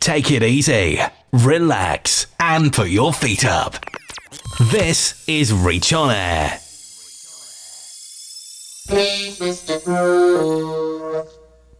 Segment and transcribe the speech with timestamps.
[0.00, 0.98] Take it easy,
[1.30, 3.76] relax, and put your feet up.
[4.72, 6.58] This is Reach on Air.
[8.88, 9.84] Please, Mr.
[9.84, 11.28] Groove,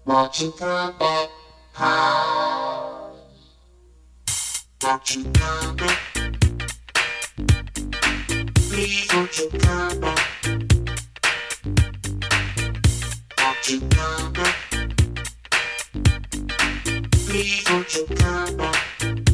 [0.04, 1.30] won't you come back
[1.72, 3.16] home?
[4.82, 5.98] Won't you come back?
[8.54, 10.18] Please, won't you come back?
[13.38, 14.29] Won't you come back?
[17.40, 19.29] Won't you come back?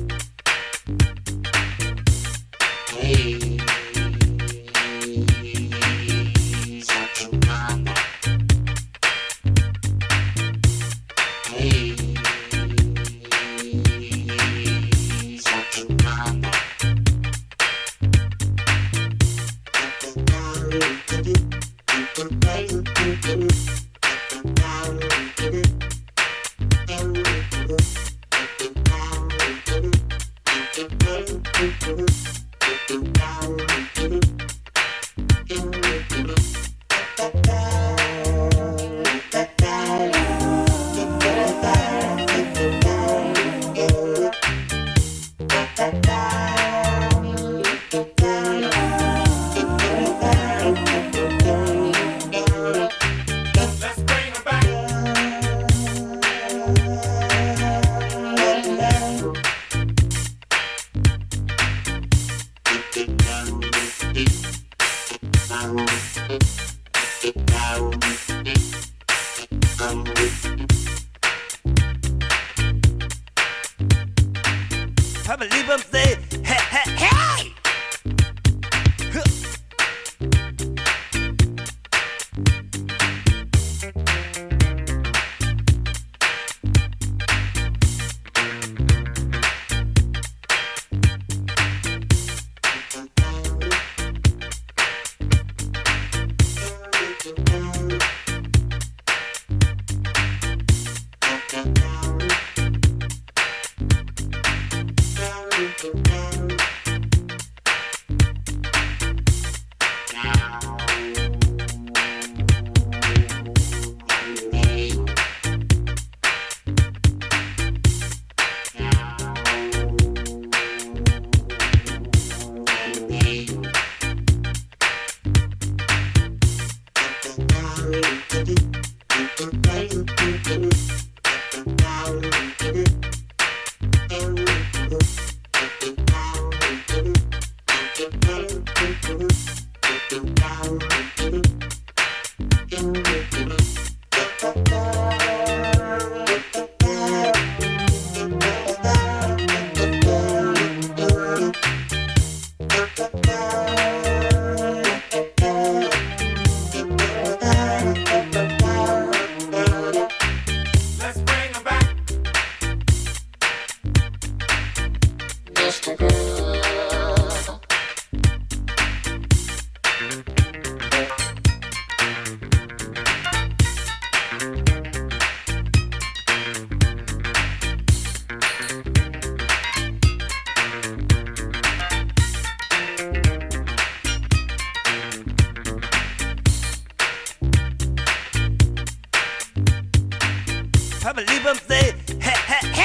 [191.06, 192.75] A leap up say, hey, hey!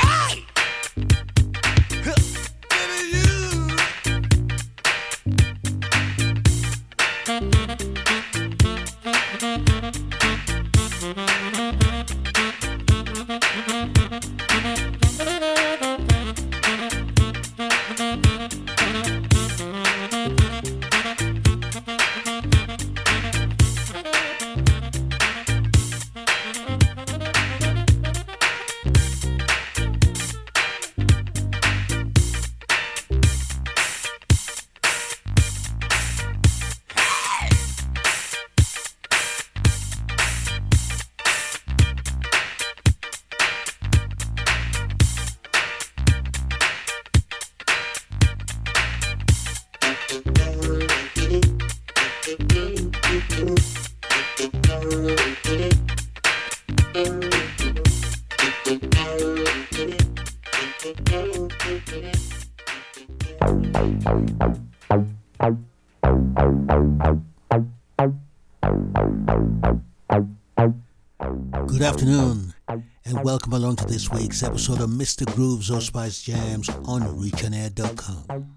[73.42, 78.52] Welcome along to this week's episode of mistaGROOVE's or Spice Jams on ReachOnAir.com.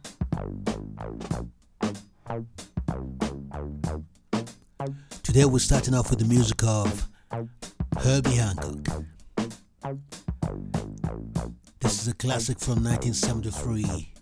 [5.23, 7.09] Today we're starting off with the music of
[7.97, 9.07] Herbie Hancock.
[11.81, 14.13] This is a classic from 1973.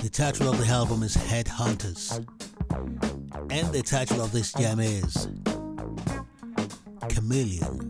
[0.00, 2.26] The title of the album is Headhunters.
[3.50, 5.28] And the title of this jam is
[7.10, 7.87] Chameleon.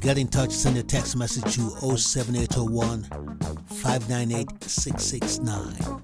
[0.00, 3.04] Get in touch, send a text message to 07801
[3.66, 6.02] 598 669.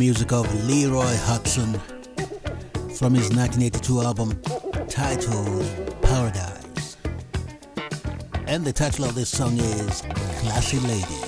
[0.00, 1.78] music of Leroy Hutson
[2.96, 4.40] from his 1982 album
[4.88, 6.96] titled Paradise.
[8.46, 10.00] And the title of this song is
[10.40, 11.19] Classy Lady.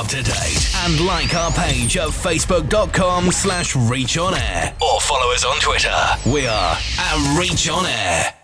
[0.00, 5.30] up to date and like our page at facebook.com slash reach on air or follow
[5.32, 5.94] us on Twitter.
[6.26, 8.34] We are at reach on air.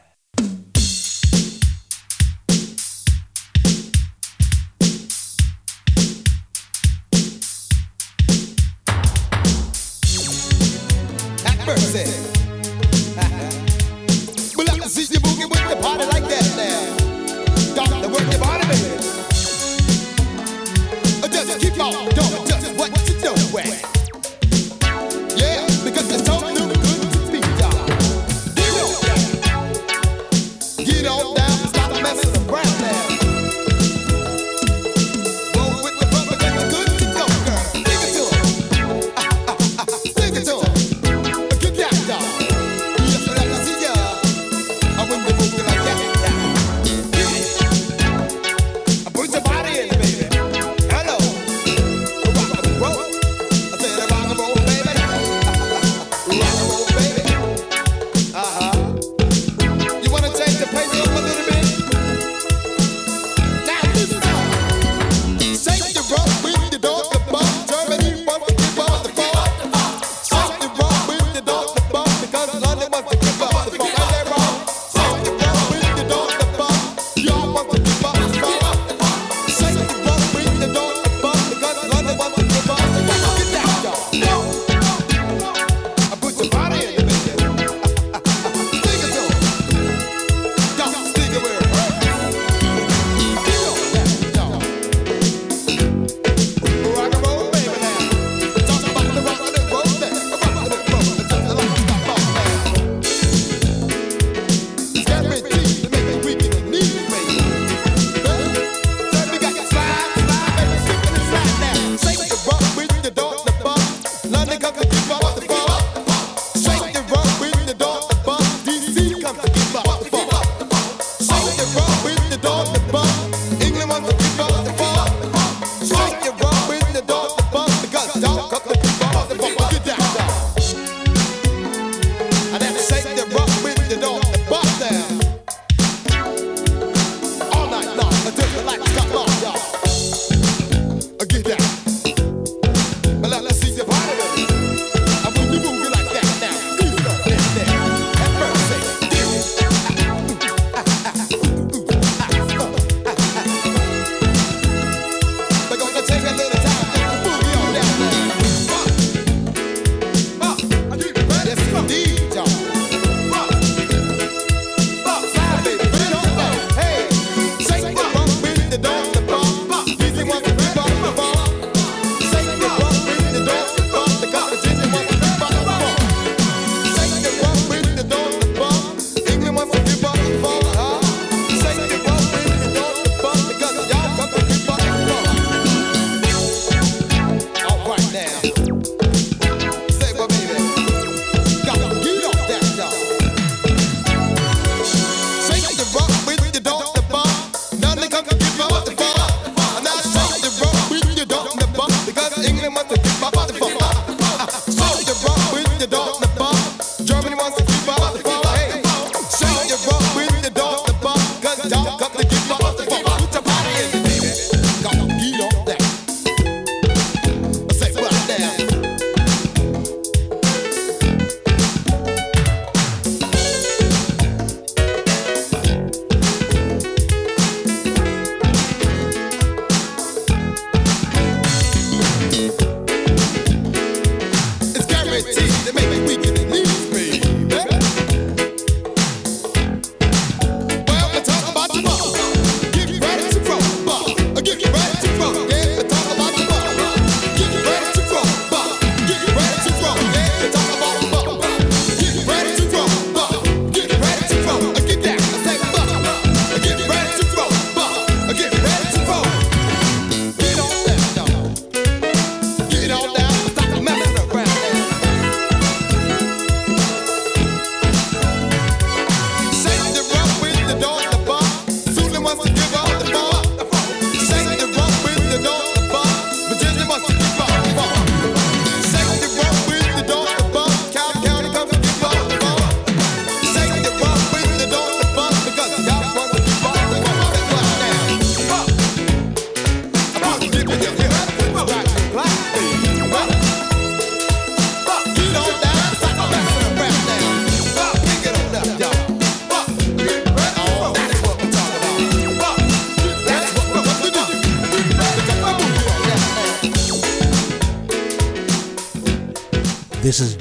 [11.67, 12.36] Mercy.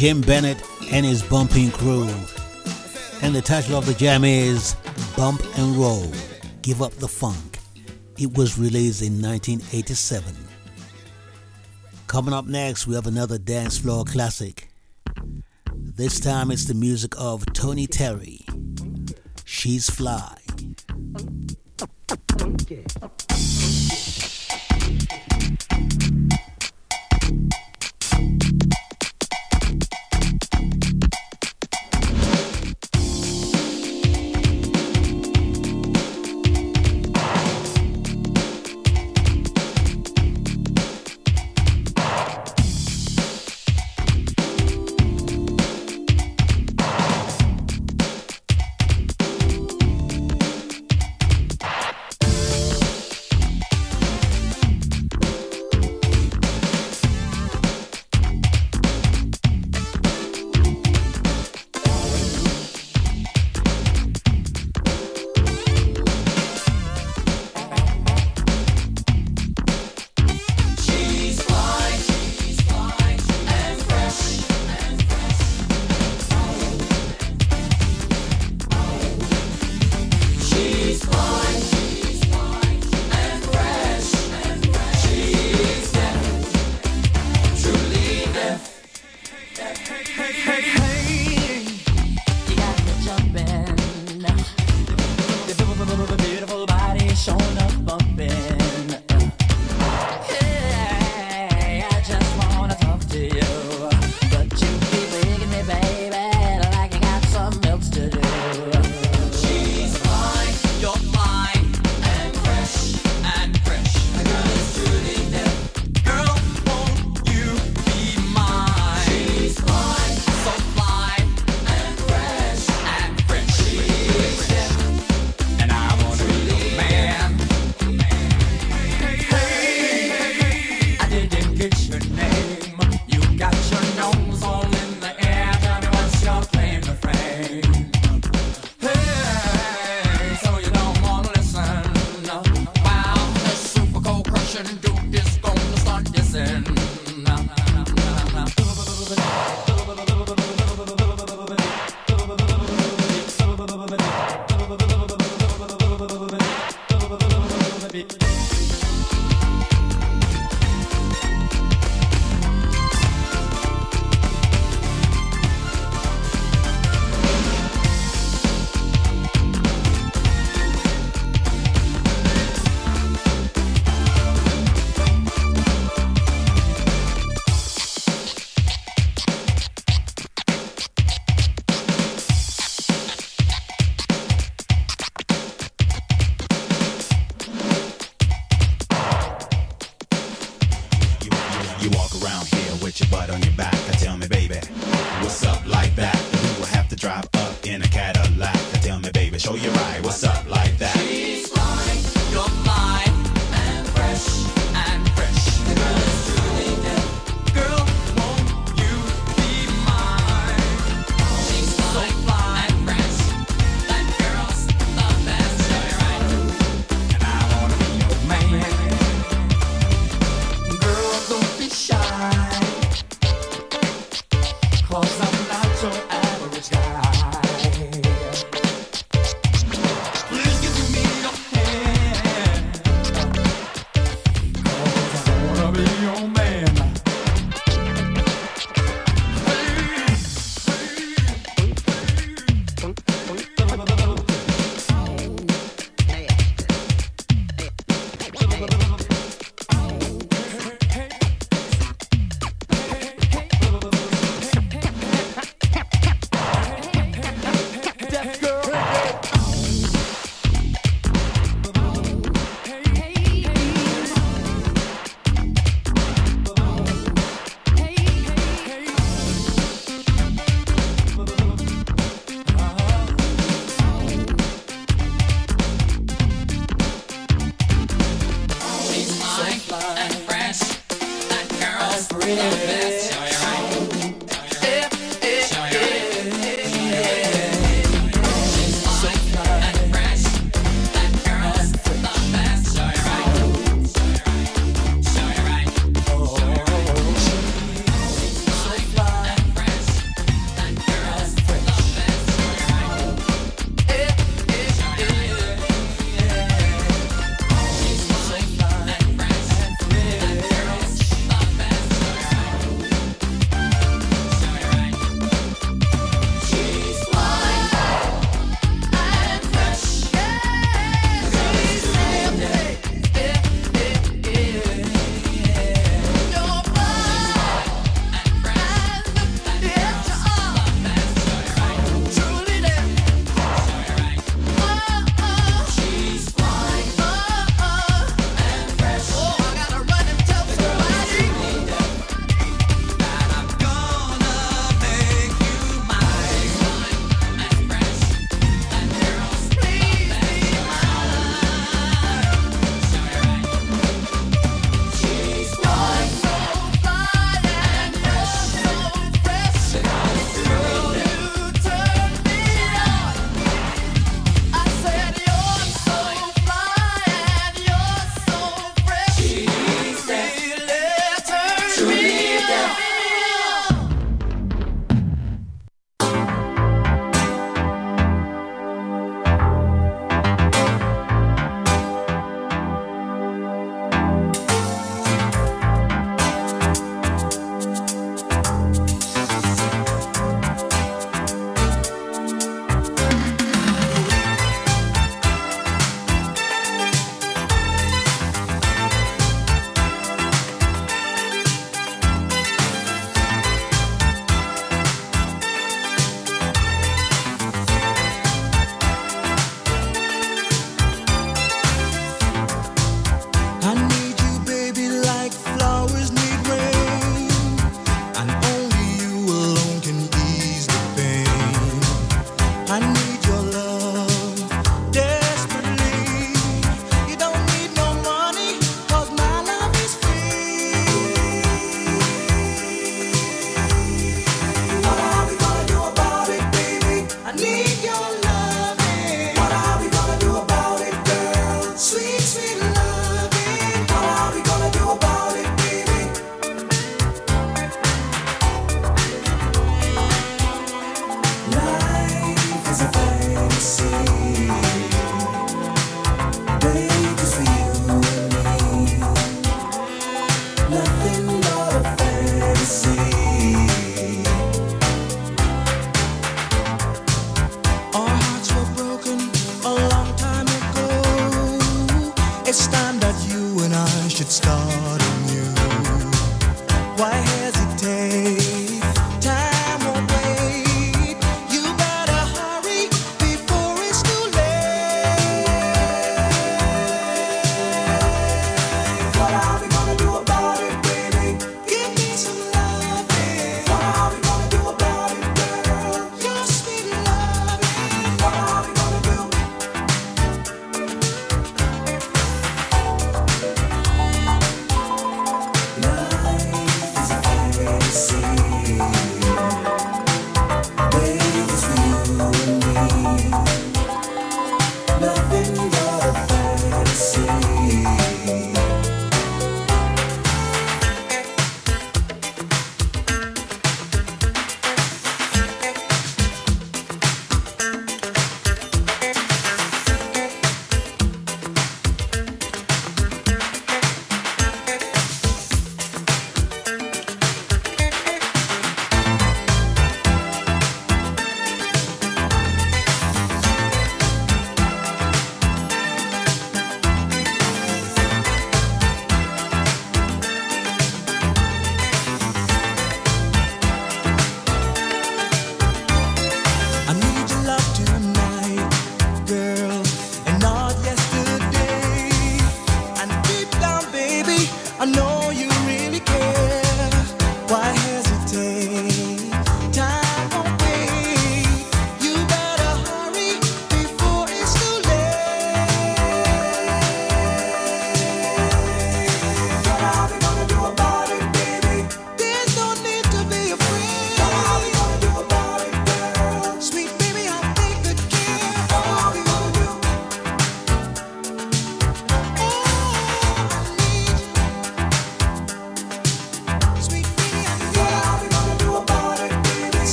[0.00, 2.08] Jim Bennett and his bumping crew.
[3.20, 4.74] And the title of the jam is
[5.14, 6.10] Bump and Roll
[6.62, 7.58] Give Up the Funk.
[8.16, 10.34] It was released in 1987.
[12.06, 14.70] Coming up next, we have another dance floor classic.
[15.70, 18.46] This time it's the music of Tony Terry.
[19.44, 20.39] She's Fly.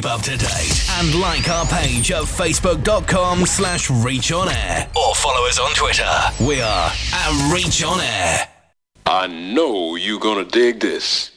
[0.00, 5.14] Keep up to date and like our page at facebook.com slash reach on air or
[5.14, 6.10] follow us on Twitter.
[6.40, 8.48] We are at reach on air.
[9.04, 11.29] I know you're gonna dig this.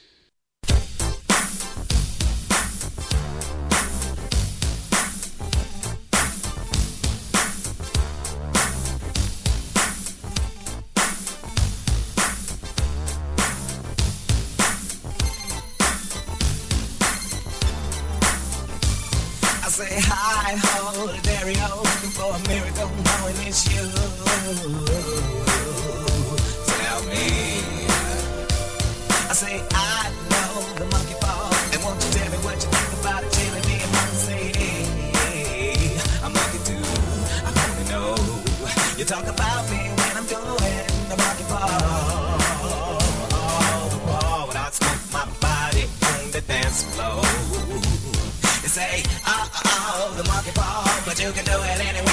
[29.34, 33.02] I say I know the monkey ball, and won't you tell me what you think
[33.02, 34.54] about it, chilling me and monkey
[35.18, 36.86] hey, I'm monkey too.
[37.42, 38.14] I wanna know.
[38.94, 41.66] You talk about me when I'm doing the monkey ball.
[44.22, 47.26] Oh, when I smoke my body on the dance floor.
[48.62, 52.06] You say, oh, oh, oh, the monkey ball, but you can do it any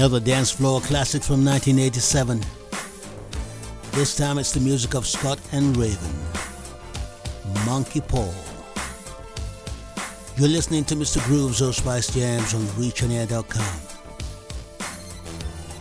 [0.00, 2.40] Another dance floor classic from 1987.
[3.92, 6.14] This time it's the music of Scott and Raven.
[7.66, 8.32] Monkey Paw.
[10.38, 13.80] You're listening to mistaGROOVE's or Spice Jams on ReachOnAir.com.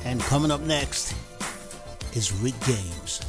[0.03, 1.15] And coming up next
[2.13, 3.21] is Rick James.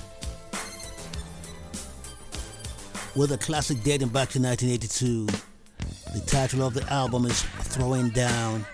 [3.14, 5.26] With a classic dating back to 1982,
[6.14, 8.66] the title of the album is Throwing Down,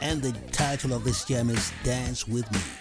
[0.00, 2.79] and the title of this jam is Dance With Me.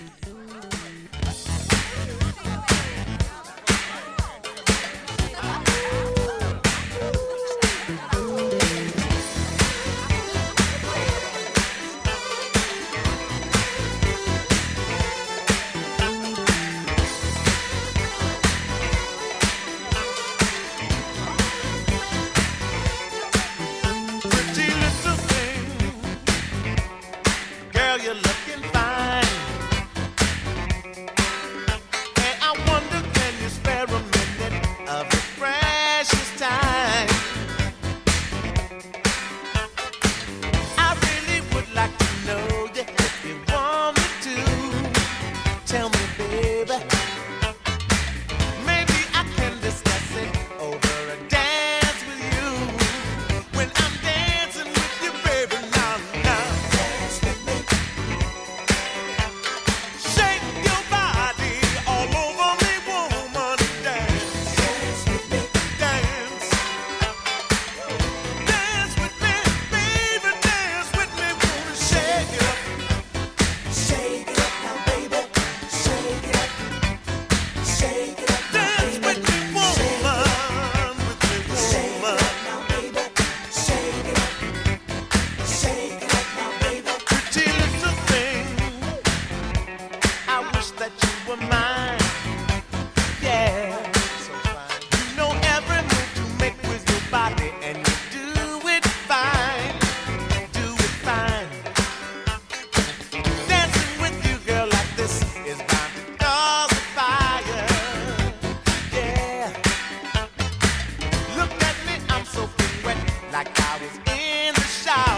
[113.32, 115.09] like I was in the shower.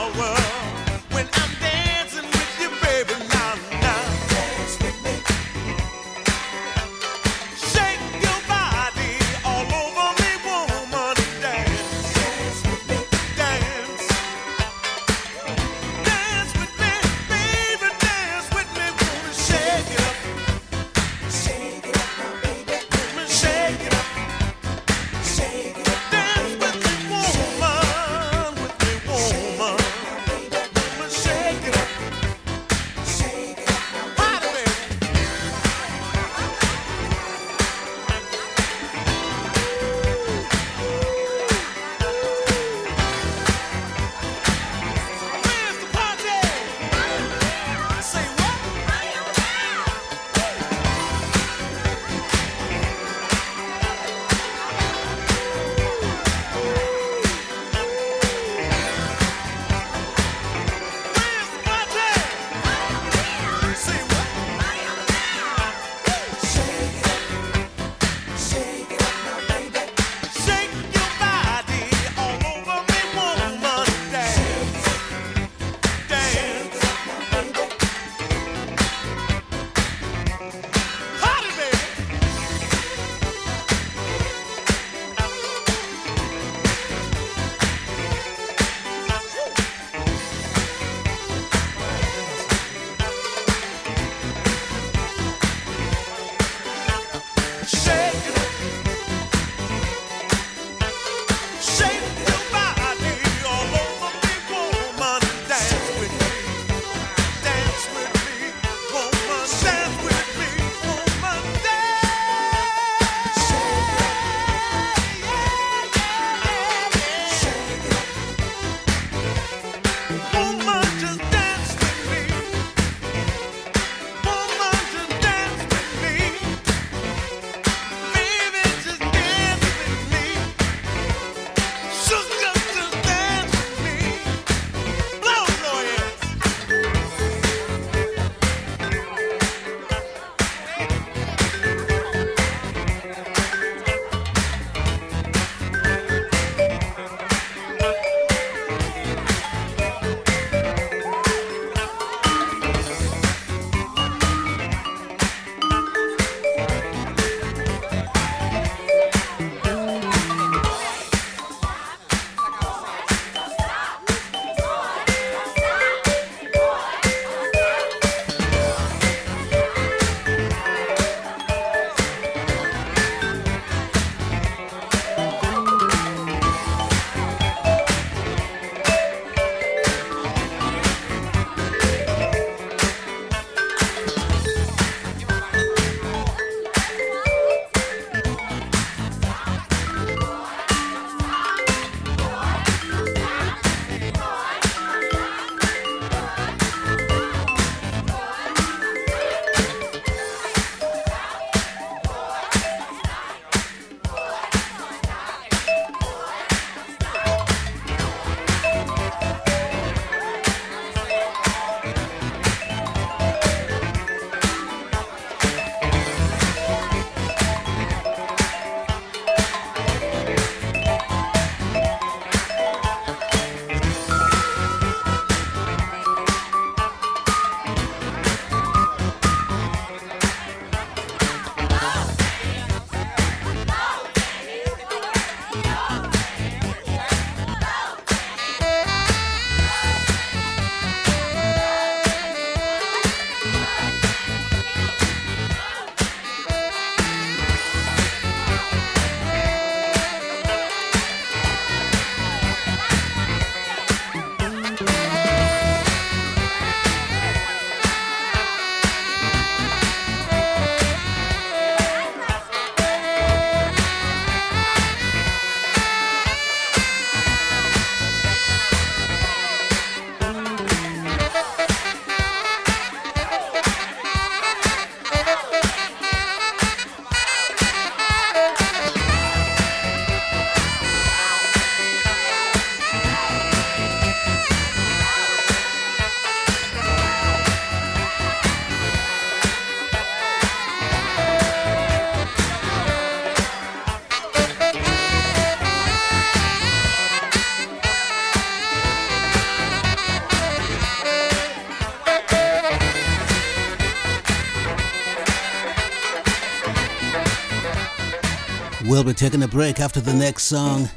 [309.01, 310.87] We'll be taking a break after the next song,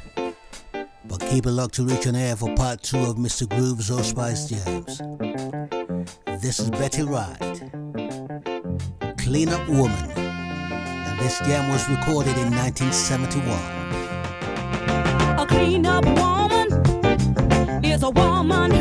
[1.05, 4.47] but keep it locked to Reach on Air for part two of mistaGROOVE's Old Spice
[4.47, 5.01] Jams.
[6.39, 7.63] This is Betty Wright,
[9.17, 15.39] Clean Up Woman, and this jam was recorded in 1971.
[15.39, 16.71] A clean up woman
[17.83, 18.71] is a woman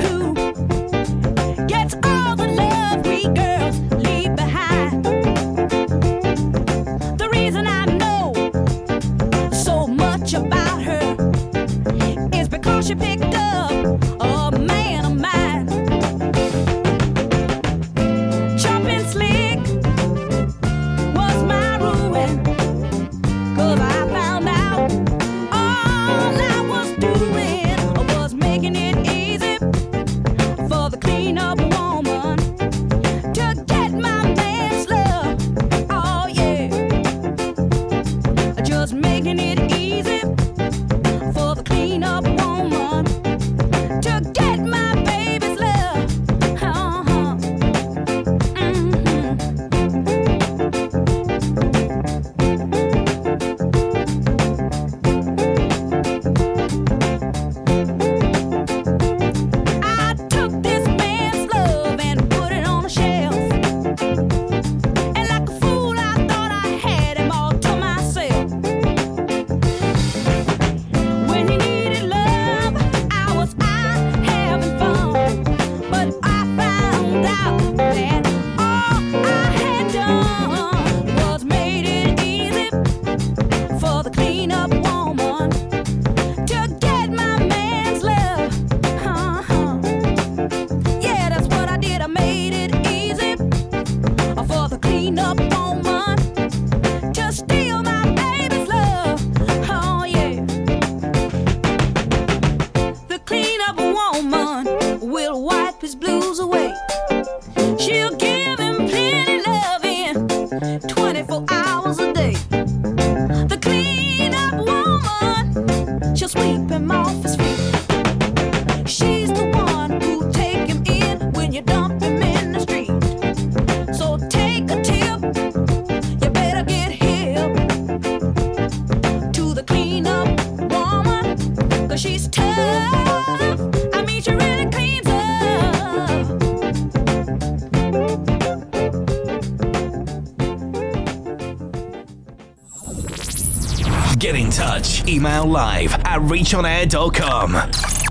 [145.06, 147.54] Email live at reachonair.com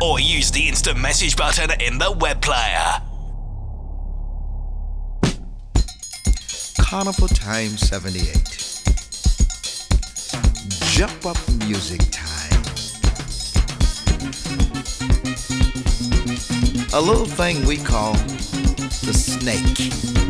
[0.04, 3.02] or use the instant message button in the web player.
[6.80, 8.82] Carnival Time 78.
[10.92, 12.52] Jump up music time.
[16.94, 20.23] A little thing we call the snake.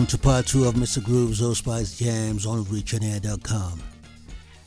[0.00, 3.82] Welcome to part two of mistaGROOVE's O Spice Jams on ReachOnAir.com.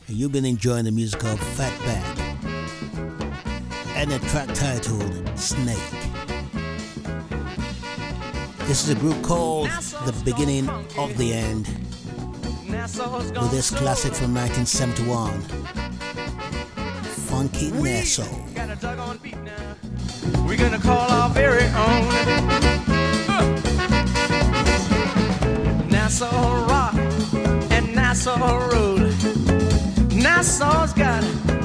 [0.06, 2.18] And you've been enjoying the music of Fatback
[3.96, 5.90] and a track titled Snake.
[8.68, 9.70] This is a group called
[10.06, 11.66] The Beginning of the End
[12.68, 15.40] with this classic from 1971
[17.26, 18.22] Funky Nassau.
[20.46, 22.73] We're gonna call our very own
[26.14, 26.94] Nassau Rock
[27.72, 29.10] and Nassau Road.
[30.12, 31.24] Nassau's got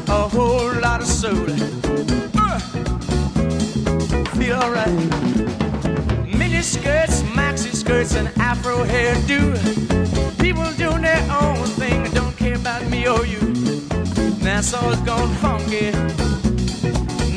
[0.10, 1.46] a whole lot of soul.
[2.34, 2.58] Uh,
[4.40, 4.90] feel alright.
[6.36, 9.54] Mini skirts, maxi skirts, and afro hairdo.
[10.40, 13.54] People doing their own thing, don't care about me or you.
[14.42, 15.92] Nassau's gone funky.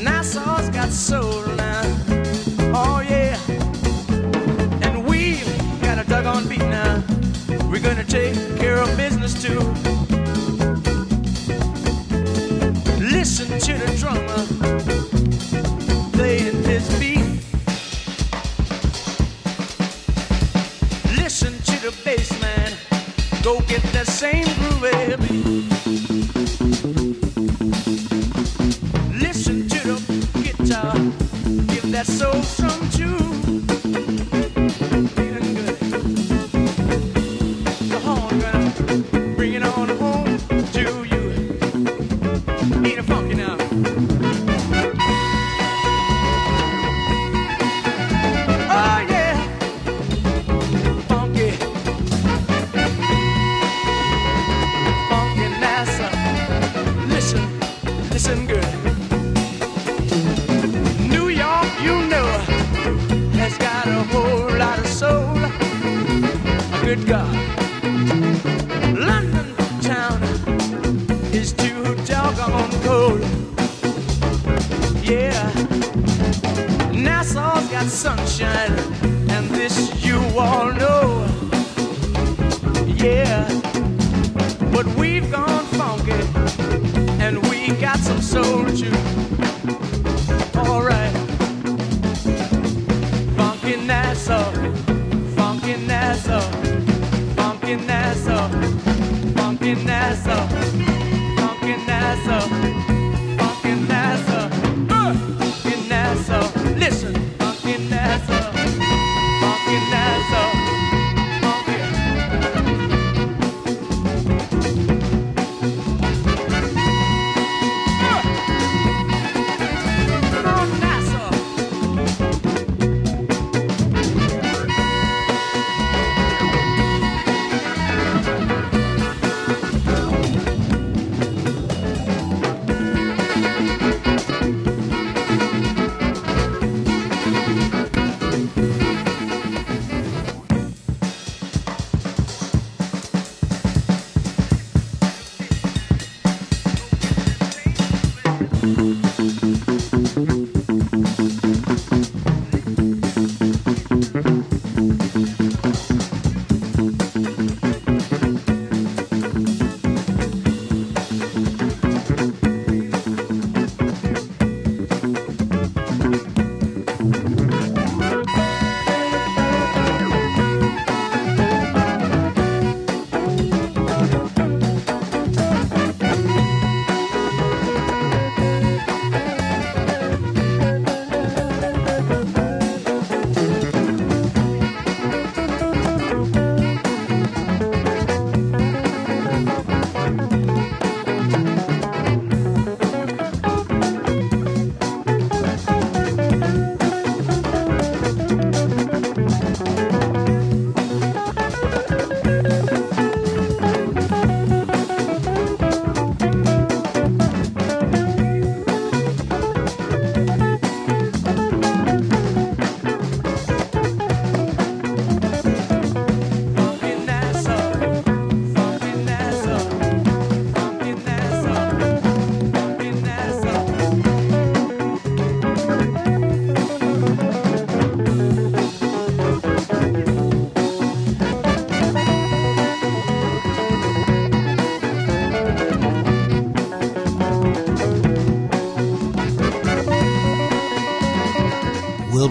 [0.03, 1.83] Nassau's got soul now.
[2.75, 3.12] Oh yeah.
[7.73, 9.92] We're gonna take care of business too.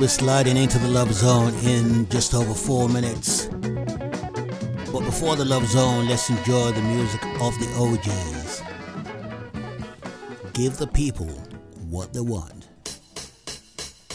[0.01, 3.45] we're sliding into the love zone in just over four minutes.
[4.91, 8.63] But before the love zone, let's enjoy the music of the O'Jays.
[10.53, 11.29] Give the people
[11.87, 12.67] what they want.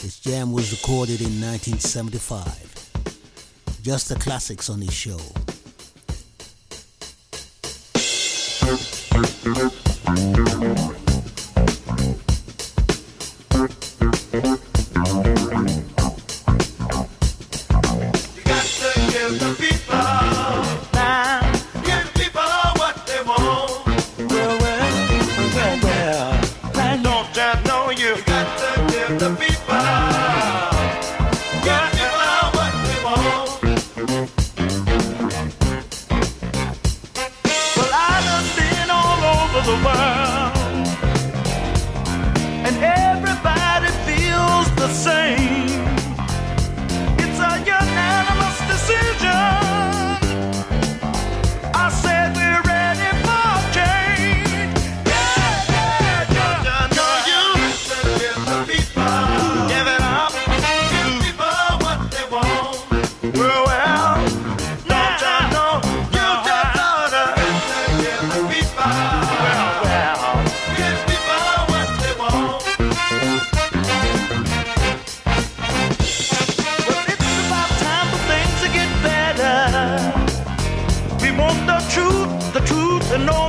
[0.02, 3.80] This jam was recorded in 1975.
[3.82, 5.20] Just the classics on this show.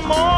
[0.08, 0.37] more.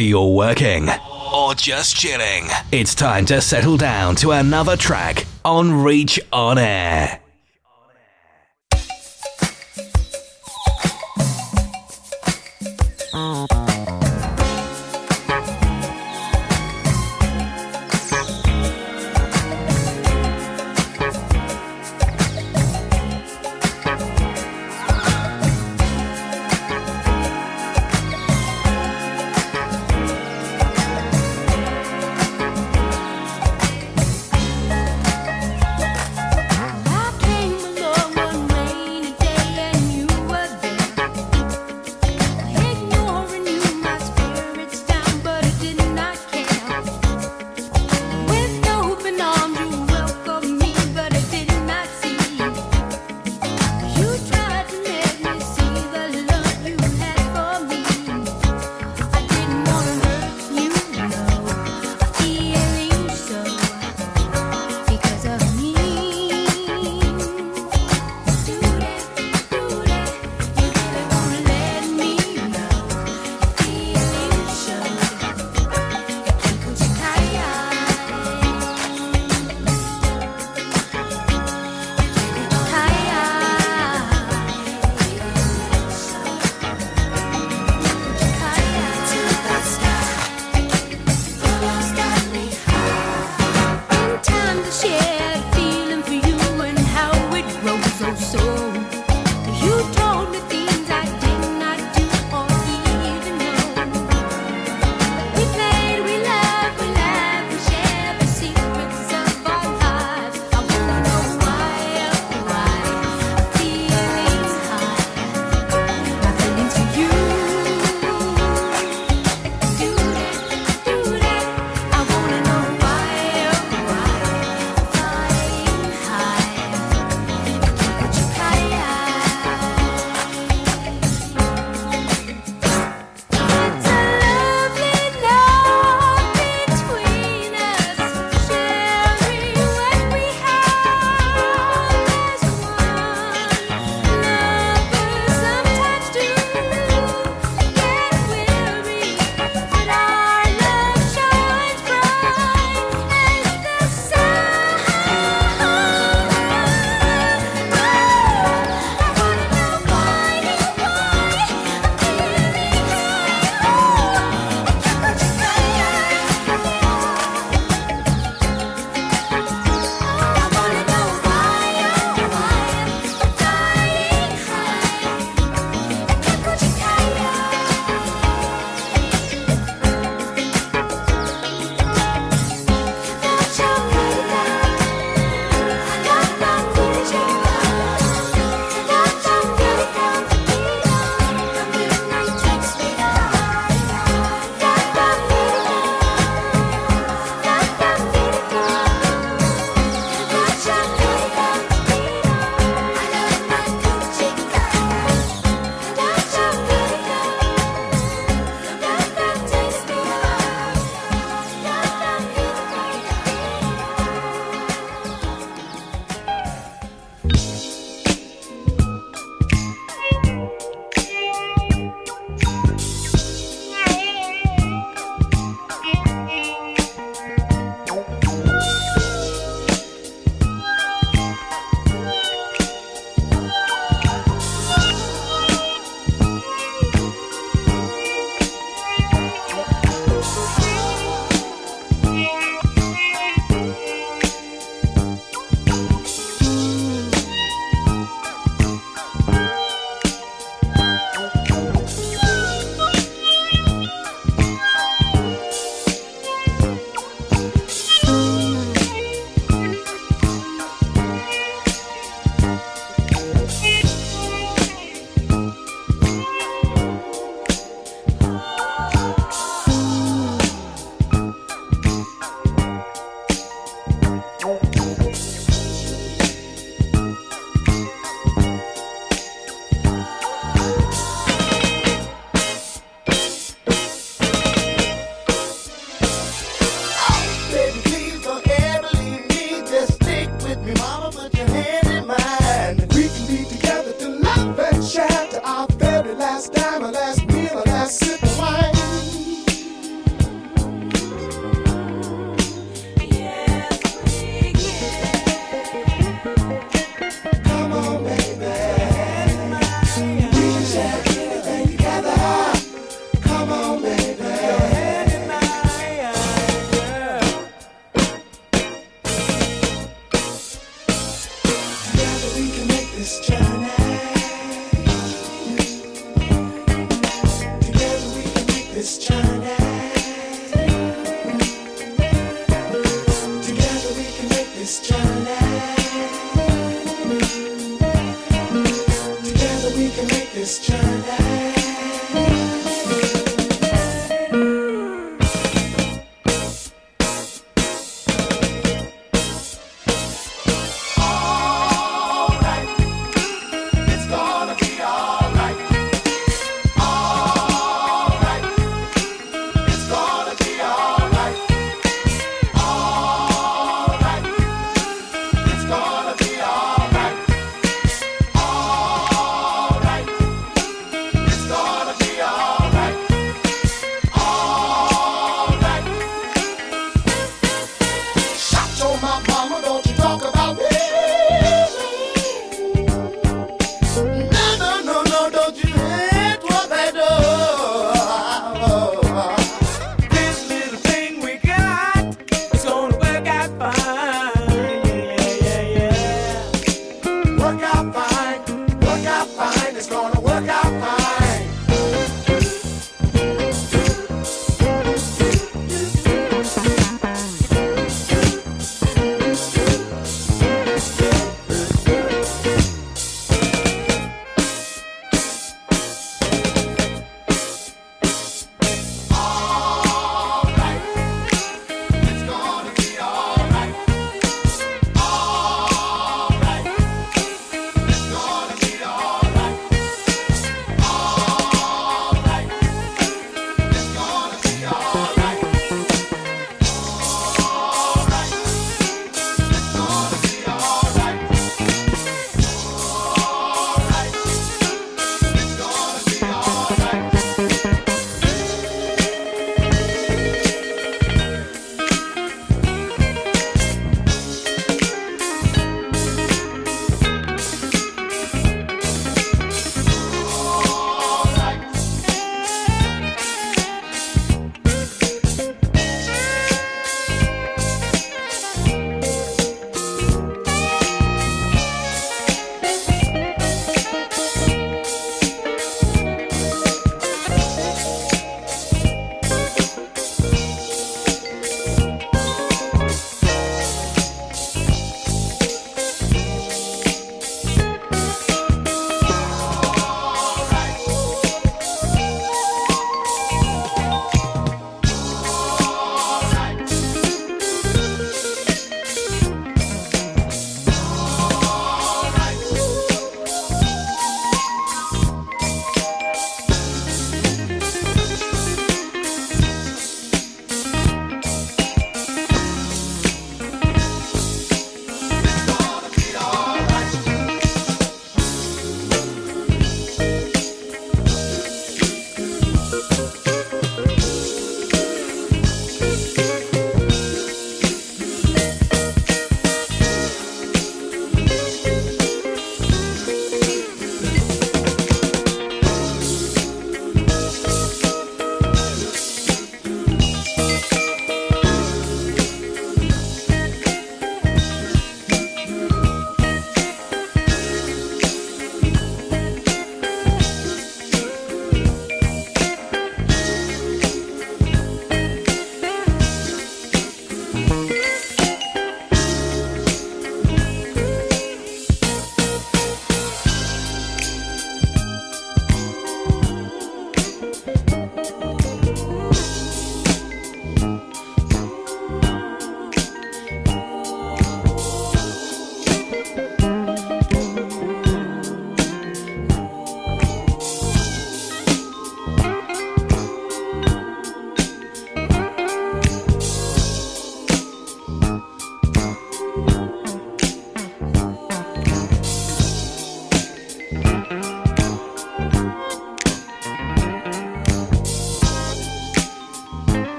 [0.00, 0.88] whether you're working
[1.34, 7.20] or just chilling, it's time to settle down to another track on Reach On Air.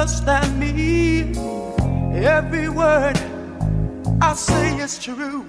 [0.00, 1.32] You understand me.
[2.24, 3.18] Every word
[4.20, 5.44] I say is true.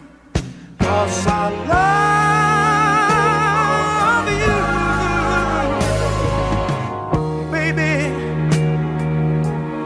[0.80, 1.50] Cause I
[4.18, 4.62] love you.
[7.52, 8.14] Baby,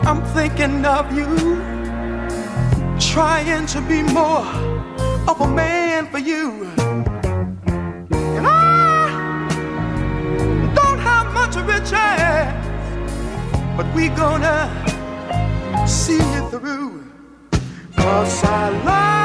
[0.08, 1.28] I'm thinking of you
[3.00, 4.48] trying to be more
[5.28, 6.64] of a man for you.
[8.38, 9.10] And I
[10.74, 11.92] don't have much riches,
[13.76, 14.70] but we gonna
[15.88, 17.04] see it through.
[17.98, 19.25] Cause I love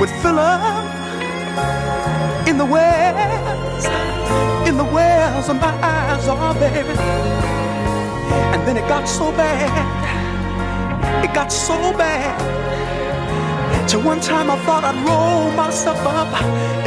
[0.00, 0.84] would fill up
[2.56, 3.84] in the wells,
[4.66, 6.88] in the wells of my eyes, oh baby.
[8.54, 12.32] And then it got so bad, it got so bad.
[13.86, 16.32] Till one time I thought I'd roll myself up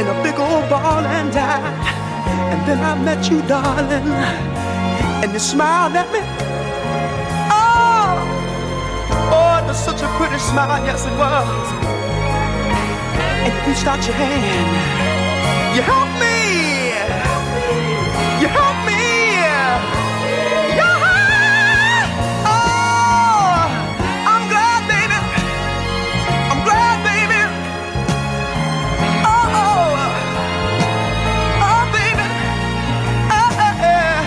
[0.00, 1.62] in a big old ball and die.
[2.50, 4.10] And then I met you, darling,
[5.22, 6.18] and you smiled at me.
[7.46, 8.26] Oh,
[9.38, 11.66] oh, it was such a pretty smile, yes it was.
[13.46, 15.19] And you reached out your hand,
[15.74, 16.36] you help me,
[18.42, 19.00] you helped me.
[20.76, 20.86] Yeah.
[22.44, 23.62] Oh,
[24.32, 25.18] I'm glad, baby.
[26.50, 27.40] I'm glad, baby.
[29.24, 30.32] Oh, oh,
[31.66, 32.26] oh, baby.
[33.36, 34.18] Eh, eh.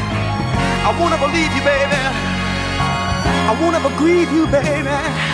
[0.87, 2.01] I won't ever leave you, baby.
[3.49, 5.32] I won't ever grieve you, baby.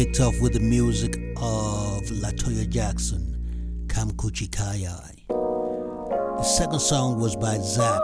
[0.00, 5.26] Kicked off with the music of Latoya Jackson, Kamkuchi Kayai.
[5.28, 8.00] The second song was by Zapp,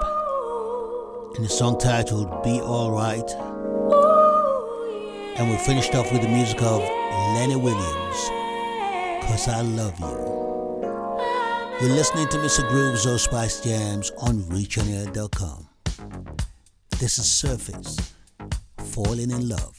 [1.36, 3.30] and the song titled Be Alright.
[5.38, 6.82] And we finished off with the music of
[7.34, 8.30] Lenny Williams,
[9.24, 11.78] Cause I Love You.
[11.80, 15.66] You're listening to mistaGROOVE's or Spice Jams on ReachOnAir.com.
[17.00, 18.12] This is Surface,
[18.84, 19.48] Falling in Love.
[19.48, 19.75] Falling in love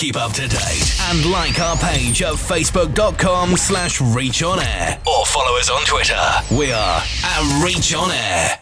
[0.00, 5.26] Keep up to date and like our page at facebook.com slash reach on air or
[5.26, 6.18] follow us on Twitter.
[6.50, 8.58] We are at reach on air.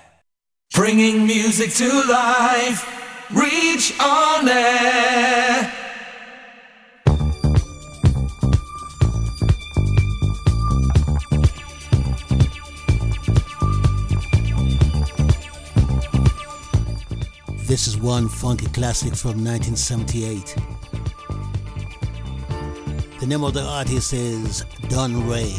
[0.75, 3.31] Bringing music to life.
[3.31, 5.73] Reach on air.
[17.69, 20.78] This is one funky classic from 1978.
[23.29, 25.55] Name of the artist is Don Ray,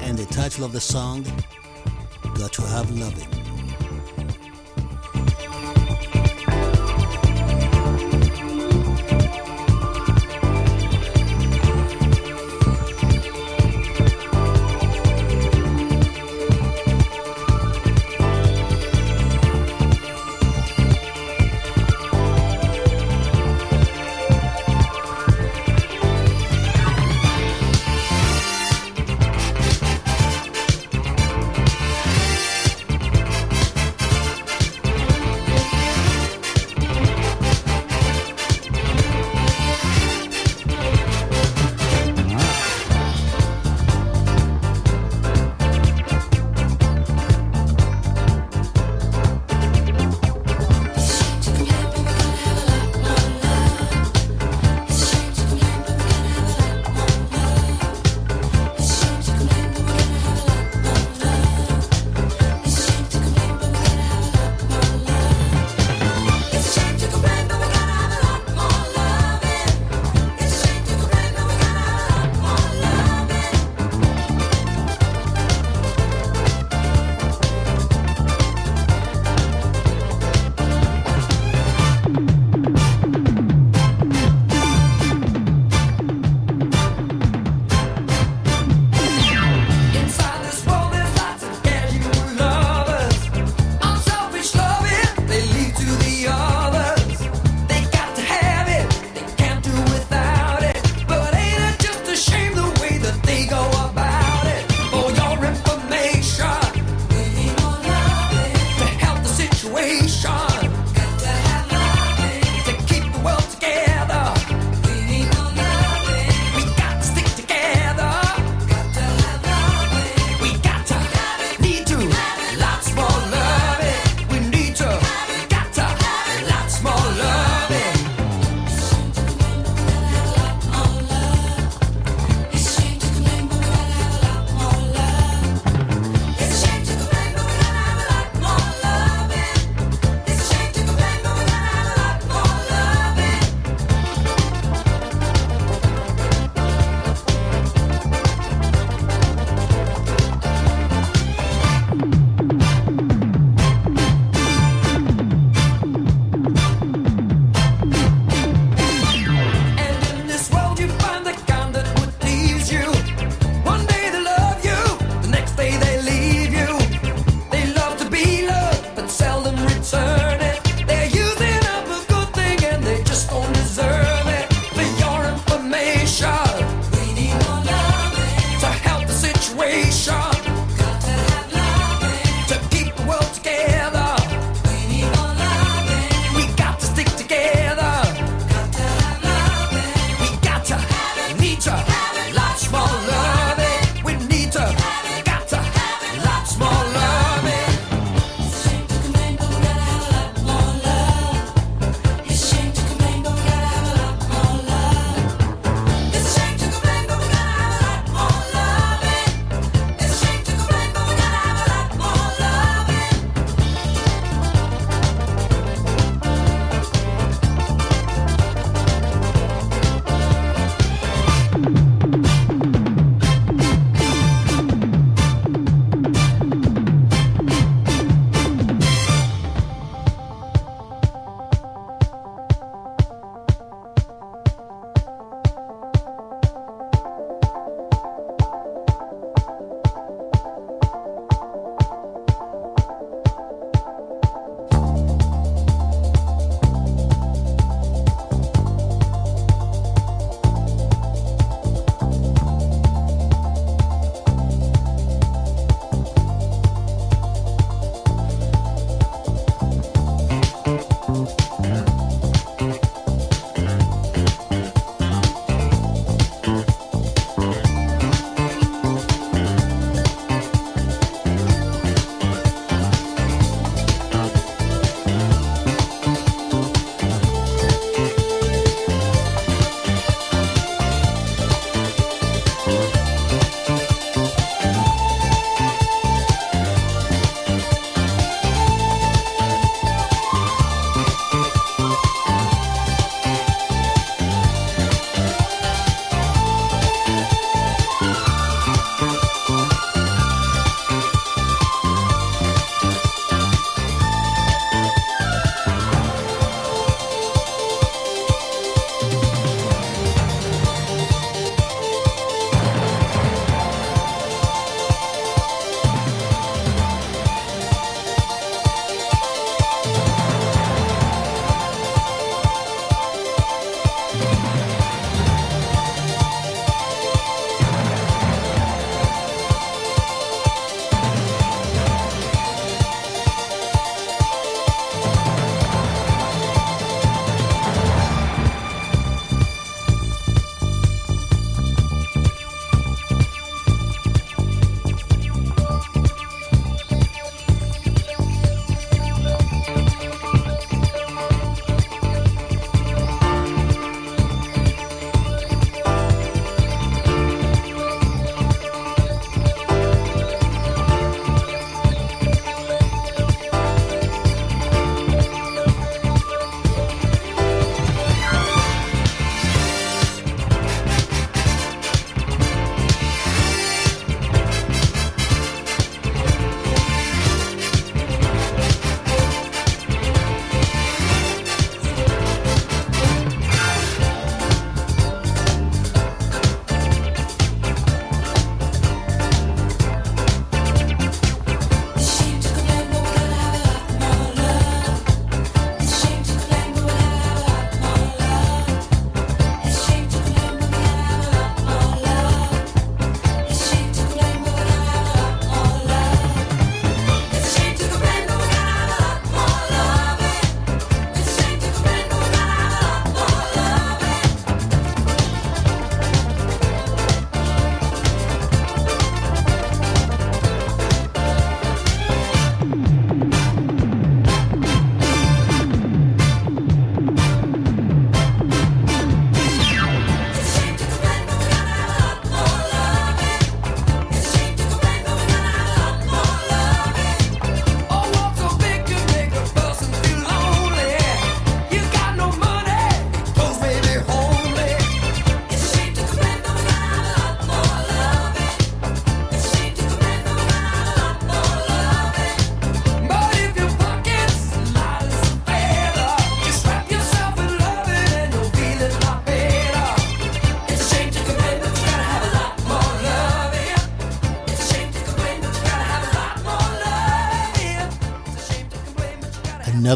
[0.00, 1.26] and the title of the song,
[2.34, 3.29] Got to Have Loving.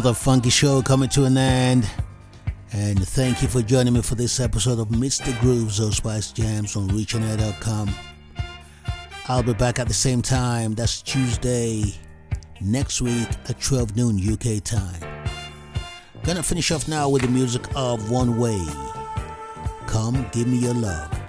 [0.05, 1.89] Another funky show coming to an end.
[2.73, 6.87] And thank you for joining me for this episode of mistaGROOVE's or Spice Jams on
[6.89, 7.89] ReachOnAir.com.
[9.27, 10.75] I'll be back at the same time.
[10.75, 11.85] That's Tuesday
[12.61, 15.01] next week at 12 noon UK time.
[16.21, 18.63] Gonna finish off now with the music of One Way.
[19.87, 21.19] Come, give me your love.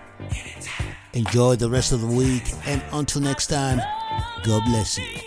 [1.15, 3.81] Enjoy the rest of the week, and until next time,
[4.44, 5.26] God bless you.